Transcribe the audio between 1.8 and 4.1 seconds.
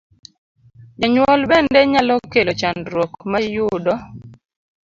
nyalo kelo chandruok ma yudo